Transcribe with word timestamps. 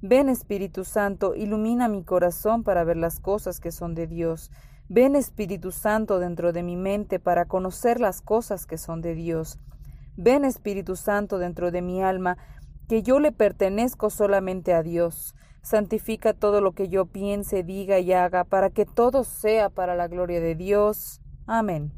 Ven 0.00 0.28
Espíritu 0.28 0.84
Santo, 0.84 1.34
ilumina 1.34 1.88
mi 1.88 2.04
corazón 2.04 2.62
para 2.62 2.84
ver 2.84 2.96
las 2.96 3.18
cosas 3.18 3.58
que 3.58 3.72
son 3.72 3.96
de 3.96 4.06
Dios. 4.06 4.52
Ven 4.88 5.16
Espíritu 5.16 5.72
Santo 5.72 6.20
dentro 6.20 6.52
de 6.52 6.62
mi 6.62 6.76
mente 6.76 7.18
para 7.18 7.46
conocer 7.46 7.98
las 7.98 8.20
cosas 8.20 8.64
que 8.64 8.78
son 8.78 9.02
de 9.02 9.16
Dios. 9.16 9.58
Ven 10.16 10.44
Espíritu 10.44 10.94
Santo 10.94 11.38
dentro 11.38 11.72
de 11.72 11.82
mi 11.82 12.00
alma, 12.00 12.38
que 12.88 13.02
yo 13.02 13.18
le 13.18 13.32
pertenezco 13.32 14.08
solamente 14.08 14.72
a 14.72 14.84
Dios. 14.84 15.34
Santifica 15.62 16.32
todo 16.32 16.60
lo 16.60 16.72
que 16.72 16.88
yo 16.88 17.06
piense, 17.06 17.64
diga 17.64 17.98
y 17.98 18.12
haga, 18.12 18.44
para 18.44 18.70
que 18.70 18.86
todo 18.86 19.24
sea 19.24 19.68
para 19.68 19.96
la 19.96 20.06
gloria 20.06 20.40
de 20.40 20.54
Dios. 20.54 21.20
Amén. 21.44 21.97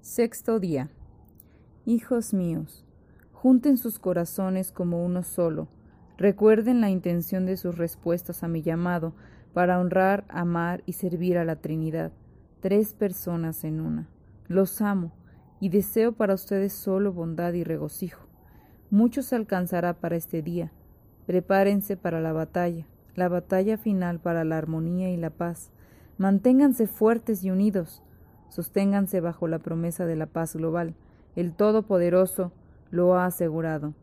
Sexto 0.00 0.60
día. 0.60 0.88
Hijos 1.84 2.32
míos, 2.32 2.84
junten 3.32 3.76
sus 3.76 3.98
corazones 3.98 4.72
como 4.72 5.04
uno 5.04 5.22
solo 5.22 5.68
Recuerden 6.20 6.82
la 6.82 6.90
intención 6.90 7.46
de 7.46 7.56
sus 7.56 7.78
respuestas 7.78 8.42
a 8.44 8.48
mi 8.48 8.60
llamado 8.60 9.14
para 9.54 9.80
honrar, 9.80 10.26
amar 10.28 10.82
y 10.84 10.92
servir 10.92 11.38
a 11.38 11.46
la 11.46 11.56
Trinidad, 11.56 12.12
tres 12.60 12.92
personas 12.92 13.64
en 13.64 13.80
una. 13.80 14.06
Los 14.46 14.82
amo 14.82 15.12
y 15.60 15.70
deseo 15.70 16.12
para 16.12 16.34
ustedes 16.34 16.74
solo 16.74 17.14
bondad 17.14 17.54
y 17.54 17.64
regocijo. 17.64 18.26
Mucho 18.90 19.22
se 19.22 19.34
alcanzará 19.34 19.94
para 19.94 20.16
este 20.16 20.42
día. 20.42 20.72
Prepárense 21.24 21.96
para 21.96 22.20
la 22.20 22.34
batalla, 22.34 22.86
la 23.14 23.30
batalla 23.30 23.78
final 23.78 24.20
para 24.20 24.44
la 24.44 24.58
armonía 24.58 25.08
y 25.08 25.16
la 25.16 25.30
paz. 25.30 25.70
Manténganse 26.18 26.86
fuertes 26.86 27.44
y 27.44 27.50
unidos. 27.50 28.02
Sosténganse 28.50 29.20
bajo 29.20 29.48
la 29.48 29.60
promesa 29.60 30.06
de 30.06 30.16
la 30.16 30.26
paz 30.26 30.54
global. 30.54 30.94
El 31.36 31.54
Todopoderoso 31.54 32.52
lo 32.90 33.14
ha 33.14 33.24
asegurado. 33.24 33.94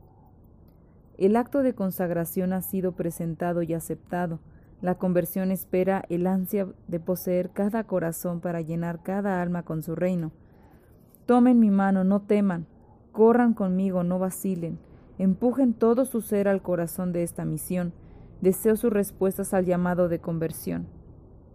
El 1.18 1.36
acto 1.36 1.63
de 1.63 1.74
consagración 1.74 2.54
ha 2.54 2.62
sido 2.62 2.94
presentado 2.94 3.62
y 3.62 3.74
aceptado. 3.74 4.39
La 4.82 4.96
conversión 4.96 5.51
espera 5.51 6.06
el 6.10 6.27
ansia 6.27 6.68
de 6.88 7.00
poseer 7.00 7.50
cada 7.50 7.84
corazón 7.84 8.39
para 8.39 8.62
llenar 8.62 9.04
cada 9.04 9.42
alma 9.42 9.63
con 9.63 9.82
su 9.82 9.96
reino. 9.96 10.32
Tomen 11.25 11.60
mi 11.60 11.72
mano, 11.72 12.04
no 12.04 12.22
teman, 12.22 12.68
corran 13.12 13.54
conmigo, 13.54 14.04
no 14.04 14.20
vacilen, 14.20 14.77
empujen 15.18 15.74
todo 15.74 16.06
su 16.06 16.22
ser 16.22 16.48
al 16.48 16.62
corazón 16.62 17.12
de 17.12 17.24
esta 17.24 17.44
misión. 17.44 17.92
Deseo 18.42 18.75
sus 18.75 18.94
respuestas 18.94 19.54
al 19.56 19.66
llamado 19.66 20.08
de 20.08 20.20
conversión. 20.20 20.86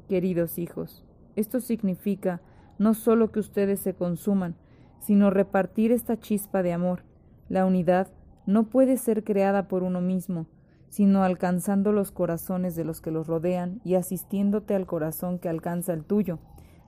Queridos 0.09 0.59
hijos, 0.59 1.05
esto 1.37 1.61
significa 1.61 2.41
no 2.83 2.95
solo 2.95 3.31
que 3.31 3.41
ustedes 3.41 3.81
se 3.81 3.95
consuman, 3.95 4.57
sino 5.01 5.31
repartir 5.31 5.93
esta 5.93 6.19
chispa 6.19 6.63
de 6.63 6.73
amor, 6.73 7.05
la 7.49 7.67
unidad 7.67 8.09
no 8.47 8.69
puede 8.69 8.97
ser 8.97 9.25
creada 9.25 9.69
por 9.69 9.83
uno 9.83 10.01
mismo, 10.01 10.47
sino 10.89 11.23
alcanzando 11.23 11.93
los 11.93 12.11
corazones 12.11 12.77
de 12.77 12.85
los 12.85 13.01
que 13.01 13.11
los 13.11 13.27
rodean 13.27 13.81
y 13.85 13.95
asistiéndote 13.95 14.75
al 14.75 14.87
corazón 14.87 15.39
que 15.39 15.49
alcanza 15.49 15.93
el 15.93 16.05
tuyo. 16.05 16.39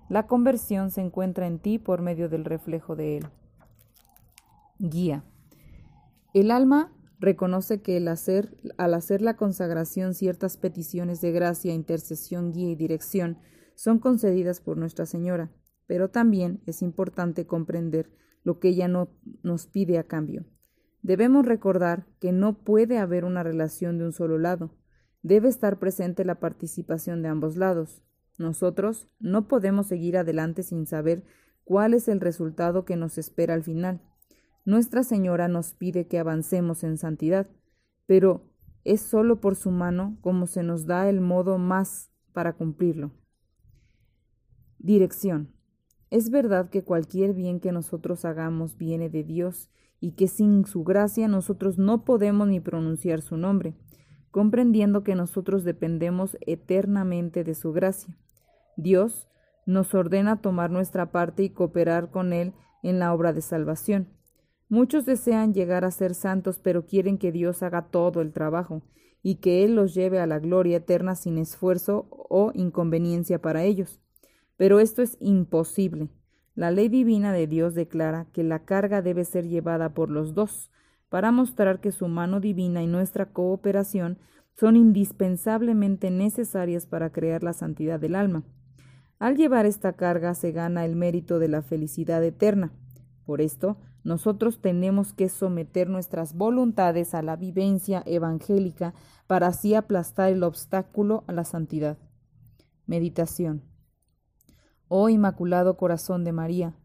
La 0.09 0.27
conversión 0.27 0.91
se 0.91 1.01
encuentra 1.01 1.47
en 1.47 1.59
ti 1.59 1.79
por 1.79 2.03
medio 2.03 2.29
del 2.29 2.45
reflejo 2.45 2.97
de 2.97 3.19
él. 3.19 3.27
Guía. 4.79 5.25
El 6.35 6.51
alma 6.51 6.93
reconoce 7.19 7.81
que 7.81 8.07
hacer, 8.09 8.57
al 8.77 8.95
hacer 8.95 9.23
la 9.23 9.37
consagración 9.37 10.13
ciertas 10.15 10.57
peticiones 10.57 11.21
de 11.21 11.33
gracia, 11.33 11.73
intercesión, 11.73 12.53
guía 12.53 12.71
y 12.71 12.75
dirección 12.75 13.39
son 13.77 13.99
concedidas 13.99 14.61
por 14.61 14.77
Nuestra 14.77 15.07
Señora, 15.07 15.51
pero 15.87 16.11
también 16.11 16.63
es 16.67 16.83
importante 16.83 17.47
comprender 17.47 18.11
lo 18.43 18.59
que 18.61 18.69
ella 18.69 18.89
no 18.89 19.09
nos 19.43 19.67
pide 19.67 19.99
a 19.99 20.05
cambio. 20.05 20.45
Debemos 21.03 21.45
recordar 21.45 22.07
que 22.21 22.33
no 22.33 22.59
puede 22.63 22.99
haber 22.99 23.25
una 23.25 23.43
relación 23.43 23.99
de 23.99 24.07
un 24.07 24.13
solo 24.13 24.39
lado. 24.39 24.75
Debe 25.23 25.49
estar 25.49 25.79
presente 25.79 26.25
la 26.25 26.41
participación 26.41 27.23
de 27.23 27.29
ambos 27.29 27.57
lados. 27.57 28.03
Nosotros 28.39 29.09
no 29.21 29.49
podemos 29.49 29.87
seguir 29.87 30.17
adelante 30.17 30.63
sin 30.63 30.87
saber 30.87 31.25
cuál 31.65 31.95
es 31.95 32.09
el 32.09 32.21
resultado 32.21 32.85
que 32.85 32.97
nos 32.97 33.19
espera 33.19 33.55
al 33.55 33.63
final. 33.63 34.01
Nuestra 34.65 35.05
Señora 35.05 35.49
nos 35.49 35.75
pide 35.75 36.07
que 36.07 36.19
avancemos 36.19 36.85
en 36.85 36.97
santidad, 36.97 37.49
pero 38.07 38.51
es 38.85 39.01
sólo 39.01 39.41
por 39.41 39.57
su 39.57 39.71
mano 39.71 40.17
como 40.21 40.47
se 40.47 40.63
nos 40.63 40.87
da 40.87 41.09
el 41.09 41.21
modo 41.21 41.59
más 41.59 42.11
para 42.33 42.55
cumplirlo. 42.55 43.13
Dirección. 44.79 45.54
Es 46.11 46.31
verdad 46.31 46.71
que 46.71 46.85
cualquier 46.85 47.35
bien 47.35 47.61
que 47.61 47.73
nosotros 47.73 48.25
hagamos 48.25 48.77
viene 48.77 49.09
de 49.09 49.25
Dios 49.25 49.71
y 50.01 50.13
que 50.13 50.29
sin 50.29 50.67
su 50.67 50.85
gracia 50.85 51.29
nosotros 51.29 51.79
no 51.79 52.05
podemos 52.05 52.47
ni 52.49 52.61
pronunciar 52.61 53.23
su 53.23 53.37
nombre, 53.37 53.75
comprendiendo 54.31 55.03
que 55.03 55.15
nosotros 55.15 55.65
dependemos 55.65 56.37
eternamente 56.41 57.45
de 57.45 57.55
su 57.55 57.73
gracia. 57.73 58.17
Dios 58.77 59.29
nos 59.67 59.95
ordena 59.95 60.41
tomar 60.41 60.71
nuestra 60.71 61.11
parte 61.11 61.43
y 61.43 61.51
cooperar 61.51 62.11
con 62.11 62.33
Él 62.33 62.53
en 62.83 62.99
la 62.99 63.15
obra 63.15 63.33
de 63.33 63.41
salvación. 63.41 64.09
Muchos 64.69 65.07
desean 65.07 65.55
llegar 65.55 65.85
a 65.85 65.91
ser 65.91 66.15
santos, 66.15 66.59
pero 66.59 66.87
quieren 66.87 67.17
que 67.17 67.33
Dios 67.33 67.63
haga 67.63 67.89
todo 67.89 68.21
el 68.21 68.33
trabajo 68.33 68.83
y 69.23 69.37
que 69.37 69.65
Él 69.65 69.75
los 69.75 69.95
lleve 69.95 70.21
a 70.21 70.27
la 70.27 70.39
gloria 70.39 70.79
eterna 70.79 71.15
sin 71.15 71.39
esfuerzo 71.39 72.07
o 72.11 72.51
inconveniencia 72.55 73.41
para 73.41 73.63
ellos. 73.63 74.01
Pero 74.57 74.81
esto 74.81 75.03
es 75.03 75.17
imposible. 75.21 76.09
La 76.55 76.71
ley 76.71 76.89
divina 76.89 77.33
de 77.33 77.47
Dios 77.47 77.75
declara 77.75 78.27
que 78.33 78.45
la 78.45 78.65
carga 78.65 79.03
debe 79.03 79.25
ser 79.25 79.49
llevada 79.49 79.95
por 79.95 80.11
los 80.11 80.35
dos, 80.35 80.71
para 81.09 81.33
mostrar 81.33 81.81
que 81.81 81.93
su 81.93 82.09
mano 82.09 82.41
divina 82.41 82.83
y 82.83 82.87
nuestra 82.87 83.27
cooperación 83.27 84.19
son 84.55 84.77
indispensablemente 84.77 86.11
necesarias 86.11 86.87
para 86.87 87.11
crear 87.11 87.43
la 87.43 87.53
santidad 87.53 87.99
del 87.99 88.15
alma. 88.15 88.45
Al 89.19 89.37
llevar 89.37 89.67
esta 89.67 89.95
carga 89.95 90.35
se 90.35 90.53
gana 90.53 90.85
el 90.85 90.97
mérito 90.97 91.39
de 91.39 91.49
la 91.49 91.63
felicidad 91.63 92.23
eterna. 92.23 92.73
Por 93.25 93.41
esto, 93.41 93.79
nosotros 94.05 94.61
tenemos 94.61 95.13
que 95.13 95.29
someter 95.29 95.89
nuestras 95.89 96.35
voluntades 96.35 97.15
a 97.15 97.23
la 97.23 97.37
vivencia 97.37 98.03
evangélica 98.07 98.95
para 99.27 99.49
así 99.49 99.75
aplastar 99.75 100.31
el 100.31 100.43
obstáculo 100.43 101.25
a 101.27 101.33
la 101.33 101.45
santidad. 101.45 101.97
Meditación. 102.87 103.74
Oh 104.89 105.09
Inmaculado 105.09 105.79
Corazón 105.79 106.25
de 106.25 106.33
María, 106.33 106.77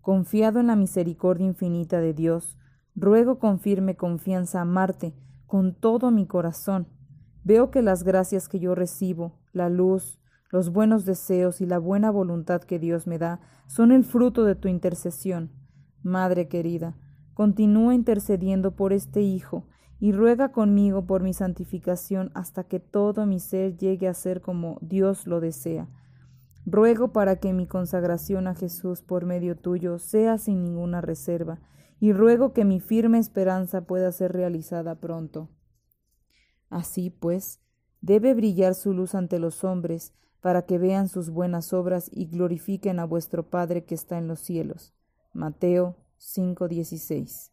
confiado 0.00 0.58
en 0.58 0.66
la 0.66 0.74
misericordia 0.74 1.46
infinita 1.46 2.00
de 2.00 2.12
Dios, 2.12 2.58
ruego 2.96 3.38
con 3.38 3.60
firme 3.60 3.94
confianza 3.94 4.60
amarte 4.60 5.14
con 5.46 5.72
todo 5.72 6.10
mi 6.10 6.26
corazón. 6.26 6.88
Veo 7.44 7.70
que 7.70 7.82
las 7.82 8.02
gracias 8.02 8.48
que 8.48 8.58
yo 8.58 8.74
recibo, 8.74 9.38
la 9.52 9.68
luz, 9.68 10.18
los 10.50 10.70
buenos 10.70 11.04
deseos 11.04 11.60
y 11.60 11.66
la 11.66 11.78
buena 11.78 12.10
voluntad 12.10 12.62
que 12.62 12.80
Dios 12.80 13.06
me 13.06 13.18
da 13.18 13.40
son 13.68 13.92
el 13.92 14.02
fruto 14.04 14.44
de 14.44 14.56
tu 14.56 14.66
intercesión. 14.66 15.52
Madre 16.02 16.48
querida, 16.48 16.96
continúa 17.32 17.94
intercediendo 17.94 18.74
por 18.74 18.92
este 18.92 19.20
Hijo 19.22 19.68
y 20.00 20.10
ruega 20.10 20.50
conmigo 20.50 21.06
por 21.06 21.22
mi 21.22 21.32
santificación 21.32 22.32
hasta 22.34 22.64
que 22.64 22.80
todo 22.80 23.24
mi 23.24 23.38
ser 23.38 23.76
llegue 23.76 24.08
a 24.08 24.14
ser 24.14 24.40
como 24.40 24.78
Dios 24.80 25.28
lo 25.28 25.38
desea 25.40 25.88
Ruego 26.66 27.12
para 27.12 27.36
que 27.36 27.52
mi 27.52 27.68
consagración 27.68 28.48
a 28.48 28.56
Jesús 28.56 29.00
por 29.00 29.24
medio 29.24 29.56
tuyo 29.56 30.00
sea 30.00 30.36
sin 30.36 30.64
ninguna 30.64 31.00
reserva, 31.00 31.60
y 32.00 32.12
ruego 32.12 32.52
que 32.52 32.64
mi 32.64 32.80
firme 32.80 33.18
esperanza 33.18 33.82
pueda 33.82 34.10
ser 34.10 34.32
realizada 34.32 34.96
pronto. 34.96 35.48
Así 36.68 37.08
pues, 37.10 37.60
debe 38.00 38.34
brillar 38.34 38.74
su 38.74 38.92
luz 38.92 39.14
ante 39.14 39.38
los 39.38 39.62
hombres, 39.62 40.12
para 40.40 40.62
que 40.62 40.78
vean 40.78 41.08
sus 41.08 41.30
buenas 41.30 41.72
obras 41.72 42.10
y 42.12 42.26
glorifiquen 42.26 42.98
a 42.98 43.04
vuestro 43.04 43.48
Padre 43.48 43.84
que 43.84 43.94
está 43.94 44.18
en 44.18 44.28
los 44.28 44.40
cielos. 44.40 44.92
Mateo 45.32 45.96
5:16 46.18 47.52